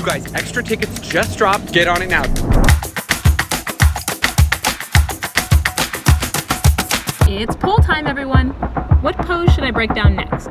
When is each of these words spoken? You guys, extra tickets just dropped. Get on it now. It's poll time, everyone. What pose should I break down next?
You 0.00 0.06
guys, 0.06 0.32
extra 0.32 0.62
tickets 0.62 0.98
just 1.00 1.36
dropped. 1.36 1.74
Get 1.74 1.86
on 1.86 2.00
it 2.00 2.08
now. 2.08 2.22
It's 7.28 7.54
poll 7.56 7.76
time, 7.76 8.06
everyone. 8.06 8.52
What 9.02 9.18
pose 9.18 9.52
should 9.52 9.64
I 9.64 9.70
break 9.70 9.92
down 9.92 10.16
next? 10.16 10.48